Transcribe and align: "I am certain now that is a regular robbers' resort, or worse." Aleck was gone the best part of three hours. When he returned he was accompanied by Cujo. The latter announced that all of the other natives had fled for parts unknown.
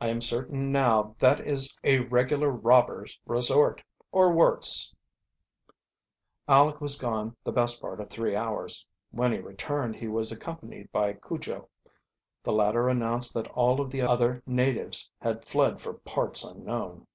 "I 0.00 0.06
am 0.10 0.20
certain 0.20 0.70
now 0.70 1.16
that 1.18 1.40
is 1.40 1.76
a 1.82 1.98
regular 1.98 2.48
robbers' 2.48 3.18
resort, 3.26 3.82
or 4.12 4.30
worse." 4.32 4.94
Aleck 6.46 6.80
was 6.80 6.94
gone 6.96 7.34
the 7.42 7.50
best 7.50 7.80
part 7.80 8.00
of 8.00 8.08
three 8.08 8.36
hours. 8.36 8.86
When 9.10 9.32
he 9.32 9.40
returned 9.40 9.96
he 9.96 10.06
was 10.06 10.30
accompanied 10.30 10.92
by 10.92 11.14
Cujo. 11.14 11.68
The 12.44 12.52
latter 12.52 12.88
announced 12.88 13.34
that 13.34 13.48
all 13.50 13.80
of 13.80 13.90
the 13.90 14.02
other 14.02 14.44
natives 14.46 15.10
had 15.20 15.44
fled 15.44 15.82
for 15.82 15.94
parts 15.94 16.44
unknown. 16.44 17.08